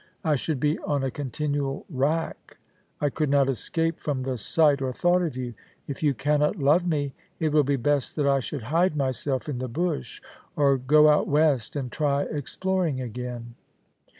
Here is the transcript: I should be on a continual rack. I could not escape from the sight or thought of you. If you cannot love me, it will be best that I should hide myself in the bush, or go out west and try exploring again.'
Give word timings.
I 0.23 0.35
should 0.35 0.59
be 0.59 0.79
on 0.79 1.03
a 1.03 1.11
continual 1.11 1.85
rack. 1.87 2.57
I 2.99 3.11
could 3.11 3.29
not 3.29 3.47
escape 3.47 3.99
from 3.99 4.23
the 4.23 4.35
sight 4.35 4.81
or 4.81 4.91
thought 4.91 5.21
of 5.21 5.37
you. 5.37 5.53
If 5.87 6.01
you 6.01 6.15
cannot 6.15 6.55
love 6.55 6.87
me, 6.87 7.13
it 7.39 7.51
will 7.53 7.63
be 7.63 7.75
best 7.75 8.15
that 8.15 8.25
I 8.25 8.39
should 8.39 8.63
hide 8.63 8.97
myself 8.97 9.47
in 9.47 9.59
the 9.59 9.67
bush, 9.69 10.19
or 10.55 10.77
go 10.79 11.07
out 11.07 11.27
west 11.27 11.75
and 11.75 11.91
try 11.91 12.23
exploring 12.23 12.99
again.' 12.99 13.53